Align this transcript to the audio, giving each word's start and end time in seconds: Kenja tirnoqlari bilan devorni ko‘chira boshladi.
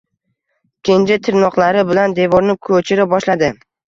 Kenja 0.87 1.17
tirnoqlari 1.27 1.83
bilan 1.89 2.15
devorni 2.21 2.55
ko‘chira 2.69 3.07
boshladi. 3.13 3.51